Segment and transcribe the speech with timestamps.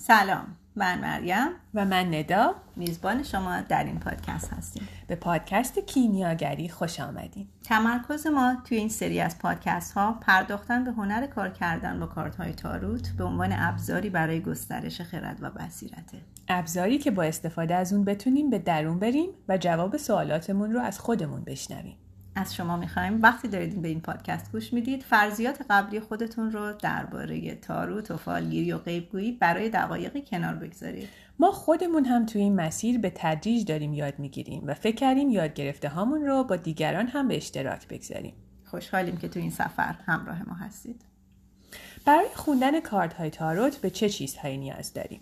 [0.00, 1.48] سلام من مریم.
[1.74, 2.54] و من ندا.
[2.76, 4.88] میزبان شما در این پادکست هستیم.
[5.06, 10.90] به پادکست کیمیاگری خوش آمدیم تمرکز ما توی این سری از پادکست ها پرداختن به
[10.90, 16.18] هنر کار کردن با کارت های تاروت به عنوان ابزاری برای گسترش خرد و بصیرته.
[16.48, 20.98] ابزاری که با استفاده از اون بتونیم به درون بریم و جواب سوالاتمون رو از
[20.98, 21.96] خودمون بشنویم.
[22.34, 23.22] از شما می‌خوایم.
[23.22, 28.72] وقتی دارید به این پادکست گوش می‌دید فرضیات قبلی خودتون رو درباره تاروت و فالگیری
[28.72, 31.08] و غیبگویی برای دقایقی کنار بگذارید.
[31.38, 35.54] ما خودمون هم توی این مسیر به تدریج داریم یاد می‌گیریم و فکر کردیم یاد
[35.54, 38.34] گرفته هامون رو با دیگران هم به اشتراک بگذاریم.
[38.64, 41.04] خوشحالیم که تو این سفر همراه ما هستید.
[42.04, 45.20] برای خوندن کارت های تاروت به چه چیزهایی نیاز داریم؟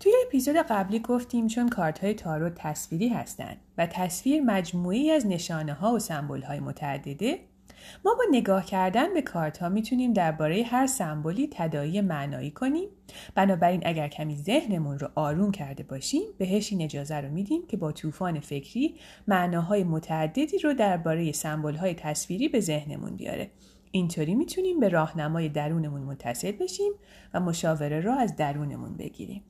[0.00, 5.72] توی اپیزود قبلی گفتیم چون کارت های تارو تصویری هستند و تصویر مجموعی از نشانه
[5.72, 7.38] ها و سمبل های متعدده
[8.04, 12.88] ما با نگاه کردن به کارت ها می‌تونیم درباره هر سمبولی تدایی معنایی کنیم.
[13.34, 17.92] بنابراین اگر کمی ذهنمون رو آروم کرده باشیم بهش این اجازه رو میدیم که با
[17.92, 18.94] طوفان فکری
[19.28, 23.50] معناهای متعددی رو درباره سمبل های تصویری به ذهنمون بیاره.
[23.90, 26.92] اینطوری می‌تونیم به راهنمای درونمون متصل بشیم
[27.34, 29.42] و مشاوره را از درونمون بگیریم.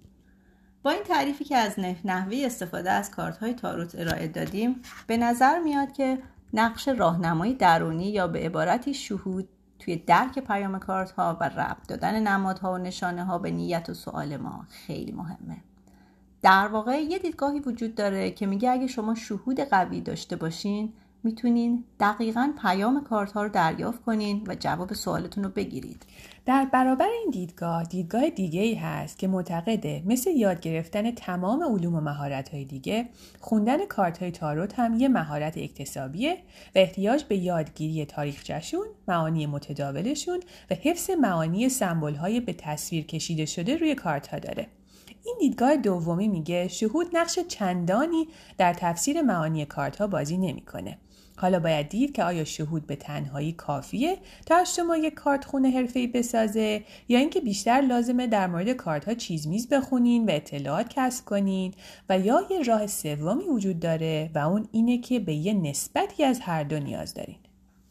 [0.85, 5.59] با این تعریفی که از نحوه استفاده از کارت های تاروت ارائه دادیم به نظر
[5.59, 6.19] میاد که
[6.55, 12.29] نقش راهنمایی درونی یا به عبارتی شهود توی درک پیام کارت ها و ربط دادن
[12.29, 15.57] نمادها و نشانه ها به نیت و سوال ما خیلی مهمه.
[16.43, 20.93] در واقع یه دیدگاهی وجود داره که میگه اگه شما شهود قوی داشته باشین
[21.25, 26.06] می‌تونین دقیقا پیام کارت ها رو دریافت کنین و جواب سوالتون رو بگیرید.
[26.47, 31.95] در برابر این دیدگاه دیدگاه دیگه ای هست که معتقده مثل یاد گرفتن تمام علوم
[31.95, 33.08] و مهارت های دیگه
[33.41, 36.39] خوندن کارت های تاروت هم یه مهارت اکتسابیه
[36.75, 43.47] و احتیاج به یادگیری تاریخچهشون معانی متداولشون و حفظ معانی سمبل های به تصویر کشیده
[43.47, 44.67] شده روی کارت ها داره.
[45.25, 50.98] این دیدگاه دومی میگه شهود نقش چندانی در تفسیر معانی کارت ها بازی نمی‌کنه.
[51.37, 55.70] حالا باید دید که آیا شهود به تنهایی کافیه تا از شما یک کارت خونه
[55.70, 60.86] حرفه‌ای بسازه یا اینکه بیشتر لازمه در مورد کارت ها چیز میز بخونین و اطلاعات
[60.89, 61.75] کسب کنین
[62.08, 66.41] و یا یه راه سومی وجود داره و اون اینه که به یه نسبتی از
[66.41, 67.37] هر دو نیاز دارین.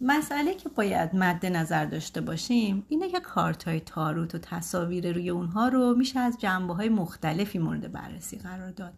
[0.02, 5.30] مسئله که باید مد نظر داشته باشیم اینه که کارت های تاروت و تصاویر روی
[5.30, 8.94] اونها رو میشه از جنبه های مختلفی مورد بررسی قرار داد.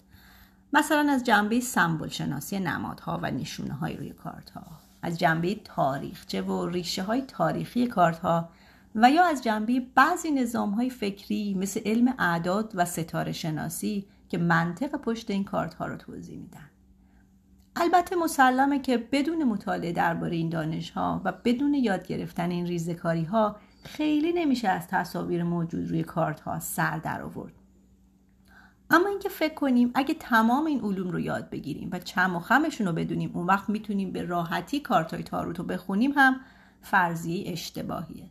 [0.76, 4.64] مثلا از جنبه سمبل شناسی نمادها و نشونه های روی کارت ها
[5.02, 8.50] از جنبه تاریخچه و ریشه های تاریخی کارت ها
[8.96, 14.38] و یا از جنبه بعضی نظام های فکری مثل علم اعداد و ستاره شناسی که
[14.38, 16.70] منطق پشت این کارت ها رو توضیح میدن.
[17.76, 23.24] البته مسلمه که بدون مطالعه درباره این دانش ها و بدون یاد گرفتن این ریزکاری
[23.24, 27.54] ها خیلی نمیشه از تصاویر موجود روی کارت ها سر در آورد.
[28.90, 32.88] اما اینکه فکر کنیم اگه تمام این علوم رو یاد بگیریم و چم و خمشون
[32.88, 36.36] رو بدونیم اون وقت می‌تونیم به راحتی کارتای تاروت رو بخونیم هم
[36.82, 38.24] فرضیه اشتباهیه.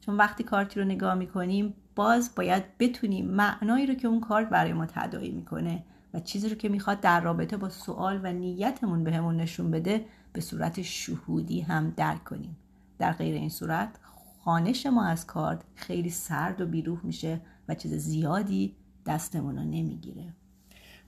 [0.00, 4.72] چون وقتی کارتی رو نگاه می‌کنیم باز باید بتونیم معنایی رو که اون کارت برای
[4.72, 5.82] ما تداعی می‌کنه
[6.14, 10.40] و چیزی رو که می‌خواد در رابطه با سوال و نیتمون بهمون نشون بده به
[10.40, 12.56] صورت شهودی هم درک کنیم.
[12.98, 13.88] در غیر این صورت
[14.44, 18.74] خانش ما از کارت خیلی سرد و بیروح میشه و چیز زیادی
[19.08, 20.34] دستمون رو نمی‌گیره.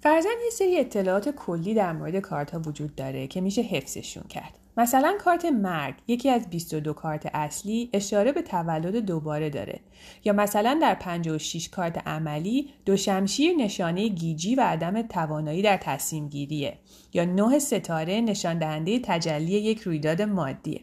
[0.02, 4.58] فرزن یه سری اطلاعات کلی در مورد کارت ها وجود داره که میشه حفظشون کرد.
[4.76, 9.80] مثلا کارت مرگ یکی از 22 کارت اصلی اشاره به تولد دوباره داره.
[10.24, 16.28] یا مثلا در 56 کارت عملی دو شمشیر نشانه گیجی و عدم توانایی در تصمیم
[16.28, 16.78] گیریه
[17.12, 20.80] یا نه ستاره نشان دهنده تجلی یک رویداد مادیه.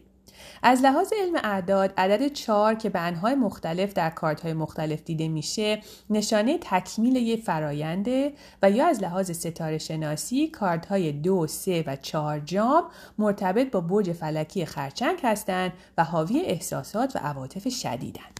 [0.62, 5.28] از لحاظ علم اعداد عدد چهار که به انهای مختلف در کارت های مختلف دیده
[5.28, 5.80] میشه
[6.10, 11.96] نشانه تکمیل یه فراینده و یا از لحاظ ستاره شناسی کارت های دو، سه و
[11.96, 12.84] چهار جام
[13.18, 18.37] مرتبط با برج فلکی خرچنگ هستند و حاوی احساسات و عواطف شدیدند.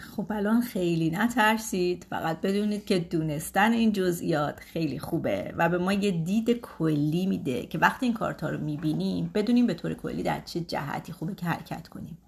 [0.00, 2.06] خب الان خیلی نترسید.
[2.10, 7.66] فقط بدونید که دونستن این جزئیات خیلی خوبه و به ما یه دید کلی میده
[7.66, 11.46] که وقتی این کارتا رو می‌بینیم بدونیم به طور کلی در چه جهتی خوبه که
[11.46, 12.18] حرکت کنیم.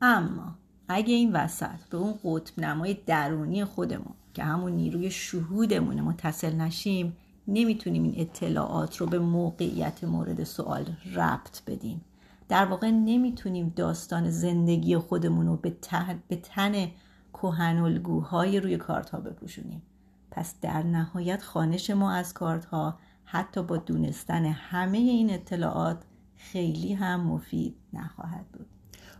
[0.00, 0.54] اما
[0.88, 7.16] اگه این وسط به اون قطب نمای درونی خودمون که همون نیروی شهودمونه متصل نشیم
[7.48, 12.00] نمی‌تونیم این اطلاعات رو به موقعیت مورد سوال ربط بدیم.
[12.50, 15.76] در واقع نمی‌تونیم داستان زندگی خودمون رو به
[16.28, 16.90] به تن
[17.32, 19.82] کهنالگوهای روی کارت ها بپوشونیم.
[20.30, 26.02] پس در نهایت خانش ما از کارت ها حتی با دونستن همه این اطلاعات
[26.36, 28.66] خیلی هم مفید نخواهد بود.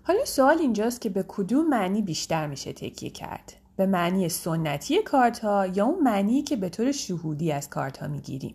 [0.03, 5.39] حالا سوال اینجاست که به کدوم معنی بیشتر میشه تکیه کرد؟ به معنی سنتی کارت
[5.39, 8.55] ها یا اون معنی که به طور شهودی از کارت ها می‌گیریم؟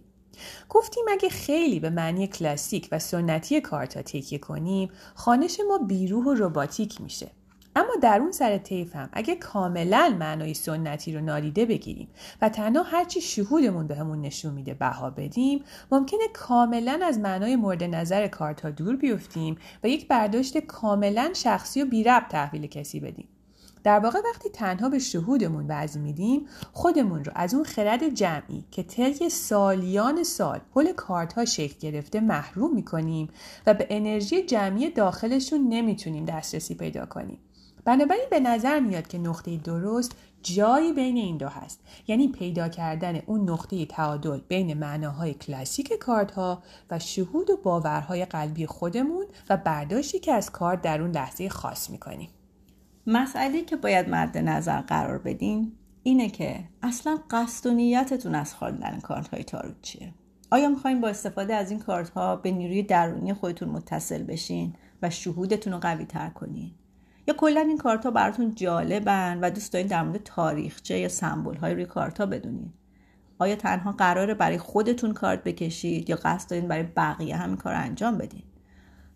[0.69, 6.25] گفتیم اگه خیلی به معنی کلاسیک و سنتی کارت ها تکیه کنیم خانش ما بیروح
[6.25, 7.31] و رباتیک میشه.
[7.75, 8.59] اما در اون سر
[8.93, 12.07] هم اگه کاملا معنای سنتی رو نادیده بگیریم
[12.41, 18.27] و تنها هرچی شهودمون بهمون نشون میده بها بدیم ممکنه کاملا از معنای مورد نظر
[18.27, 23.27] کارت دور بیفتیم و یک برداشت کاملا شخصی و بی تحویل کسی بدیم.
[23.85, 28.83] در واقع وقتی تنها به شهودمون وضع میدیم خودمون رو از اون خرد جمعی که
[28.83, 33.29] طی سالیان سال حول کارت ها شکل گرفته محروم می‌کنیم
[33.67, 37.39] و به انرژی جمعی داخلشون نمی‌تونیم دسترسی پیدا کنیم.
[37.85, 40.11] بنابراین به نظر میاد که نقطه درست
[40.41, 41.79] جایی بین این دو هست.
[42.07, 48.25] یعنی پیدا کردن اون نقطه تعادل بین معناهای کلاسیک کارت ها و شهود و باورهای
[48.25, 52.29] قلبی خودمون و برداشتی که از کارت در اون لحظه خاص می‌کنیم.
[53.07, 55.71] مسئله که باید مد نظر قرار بدین
[56.03, 60.13] اینه که اصلا قصد و نیتتون از خواندن کارت های تاروت چیه؟
[60.51, 65.09] آیا می‌خواین با استفاده از این کارت ها به نیروی درونی خودتون متصل بشین و
[65.09, 66.71] شهودتون رو قوی تر کنین؟
[67.27, 71.55] یا کلا این کارت ها براتون جالبن و دوست دارین در مورد تاریخچه یا سمبل
[71.55, 72.73] های روی کارت ها بدونین؟
[73.39, 78.17] آیا تنها قراره برای خودتون کارت بکشید یا قصد دارین برای بقیه همین کار انجام
[78.17, 78.43] بدین؟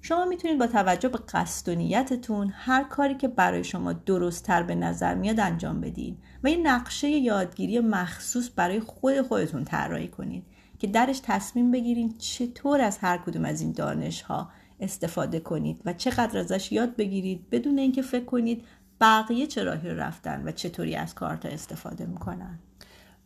[0.01, 4.75] شما می‌تونید با توجه به قصد و نیتتون هر کاری که برای شما درستتر به
[4.75, 10.43] نظر میاد انجام بدین و یه نقشه یادگیری مخصوص برای خود خودتون طراحی کنید
[10.79, 14.49] که درش تصمیم بگیرید چطور از هر کدوم از این دانش ها
[14.79, 18.65] استفاده کنید و چقدر ازش یاد بگیرید بدون اینکه فکر کنید
[19.01, 22.59] بقیه چه راهی رفتن و چطوری از کارت استفاده می‌کنن.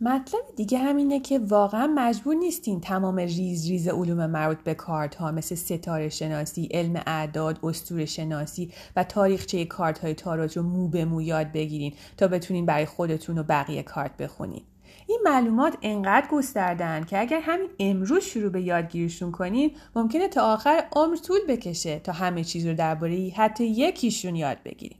[0.02, 5.32] مطلب دیگه همینه که واقعا مجبور نیستین تمام ریز ریز علوم مربوط به کارت ها
[5.32, 11.06] مثل ستاره شناسی، علم اعداد، اسطوره شناسی و تاریخچه کارت های تاروت رو مو به
[11.06, 14.62] مو یاد بگیرین تا بتونین برای خودتون و بقیه کارت بخونین.
[15.08, 20.84] این معلومات انقدر گستردن که اگر همین امروز شروع به یادگیریشون کنین ممکنه تا آخر
[20.92, 24.98] عمر طول بکشه تا همه چیز رو درباره حتی یکیشون یاد بگیرین.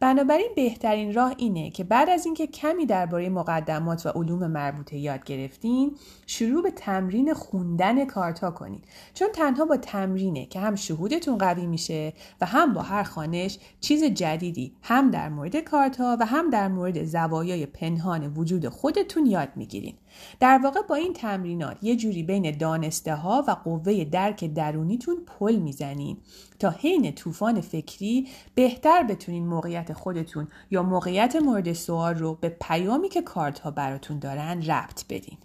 [0.00, 5.24] بنابراین بهترین راه اینه که بعد از اینکه کمی درباره مقدمات و علوم مربوطه یاد
[5.24, 5.96] گرفتین
[6.26, 8.84] شروع به تمرین خوندن کارتا کنید
[9.14, 14.04] چون تنها با تمرینه که هم شهودتون قوی میشه و هم با هر خانش چیز
[14.04, 19.94] جدیدی هم در مورد کارتا و هم در مورد زوایای پنهان وجود خودتون یاد می‌گیرین.
[20.40, 25.56] در واقع با این تمرینات یه جوری بین دانسته ها و قوه درک درونیتون پل
[25.56, 26.16] می‌زنین
[26.58, 33.08] تا حین طوفان فکری بهتر بتونین موقعیت خودتون یا موقعیت مورد سوال رو به پیامی
[33.08, 35.38] که کارت ها براتون دارن ربط بدین.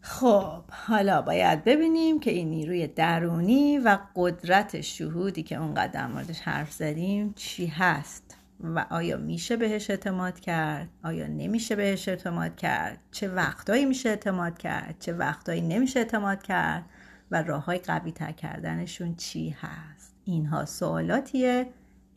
[0.00, 6.40] خب حالا باید ببینیم که این نیروی درونی و قدرت شهودی که اونقدر در موردش
[6.40, 12.98] حرف زدیم چی هست و آیا میشه بهش اعتماد کرد؟ آیا نمیشه بهش اعتماد کرد؟
[13.10, 16.84] چه وقتایی میشه اعتماد کرد؟ چه وقتایی نمیشه اعتماد کرد؟
[17.30, 21.66] و راه های قوی تر کردنشون چی هست؟ اینها سوالاتیه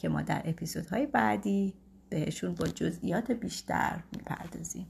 [0.02, 1.74] که ما در اپیزودهای بعدی
[2.10, 4.88] بهشون با جزئیات بیشتر می‌پردازیم.